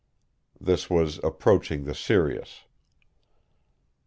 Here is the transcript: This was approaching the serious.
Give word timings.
This 0.59 0.89
was 0.89 1.19
approaching 1.23 1.83
the 1.83 1.93
serious. 1.93 2.61